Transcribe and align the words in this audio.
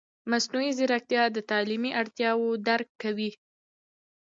مصنوعي 0.31 0.71
ځیرکتیا 0.77 1.23
د 1.31 1.37
تعلیمي 1.51 1.91
اړتیاوو 2.01 2.49
درک 2.67 2.89
کوي. 3.01 3.31